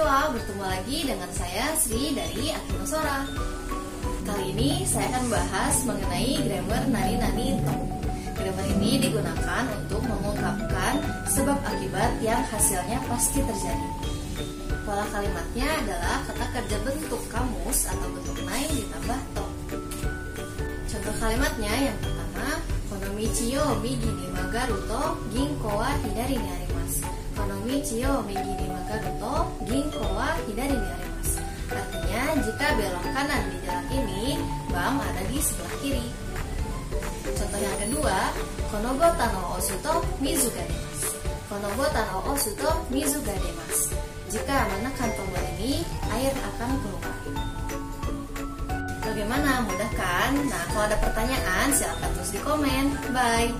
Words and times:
lagi 0.00 1.04
dengan 1.04 1.28
saya 1.36 1.76
Sri 1.76 2.16
dari 2.16 2.48
Akinosora. 2.48 3.28
Kali 4.24 4.56
ini 4.56 4.80
saya 4.88 5.12
akan 5.12 5.28
membahas 5.28 5.74
mengenai 5.84 6.40
grammar 6.40 6.82
nani-nani 6.88 7.60
to. 7.60 7.74
Grammar 8.32 8.66
ini 8.80 8.96
digunakan 8.96 9.64
untuk 9.76 10.00
mengungkapkan 10.08 11.04
sebab 11.28 11.58
akibat 11.60 12.16
yang 12.24 12.40
hasilnya 12.48 12.96
pasti 13.12 13.44
terjadi. 13.44 13.88
Pola 14.88 15.04
kalimatnya 15.12 15.68
adalah 15.68 16.24
kata 16.32 16.46
kerja 16.48 16.76
bentuk 16.80 17.22
kamus 17.28 17.84
atau 17.84 18.08
bentuk 18.08 18.38
nai 18.48 18.64
ditambah 18.72 19.20
to. 19.36 19.46
Contoh 20.88 21.14
kalimatnya 21.20 21.92
yang 21.92 21.98
pertama, 22.00 22.48
Konomichiyo 22.88 23.78
migi 23.84 24.10
ni 24.16 24.26
magaruto 24.32 25.20
ginko 25.30 25.70
wa 25.76 25.92
hidari 26.08 26.40
ni 26.40 26.48
arimasu. 26.48 27.06
Magaruto 27.36 28.24
ginko 28.26 29.49
Artinya, 31.70 32.22
jika 32.42 32.66
belok 32.74 33.06
kanan 33.14 33.42
di 33.50 33.58
jalan 33.64 33.86
ini, 33.94 34.24
bank 34.70 35.02
ada 35.02 35.22
di 35.30 35.38
sebelah 35.38 35.74
kiri. 35.78 36.06
Contoh 37.30 37.60
yang 37.62 37.78
kedua, 37.78 38.18
Konobota 38.70 39.26
no 39.34 39.58
osuto 39.58 39.98
mizu 40.22 40.46
ga 40.54 40.62
demasu. 40.62 41.10
Konobota 41.50 42.06
no 42.06 42.22
osuto 42.30 42.70
mizu 42.86 43.18
ga 43.26 43.34
demasu. 43.34 43.98
Jika 44.30 44.62
menekan 44.70 45.10
tombol 45.18 45.42
ini, 45.58 45.82
air 46.14 46.30
akan 46.30 46.70
keluar. 46.78 47.16
Bagaimana? 49.02 49.66
Mudah 49.66 49.90
kan? 49.98 50.38
Nah, 50.46 50.62
kalau 50.70 50.86
ada 50.86 50.94
pertanyaan, 51.02 51.74
silahkan 51.74 52.14
tulis 52.14 52.30
di 52.30 52.40
komen. 52.46 52.94
Bye! 53.10 53.50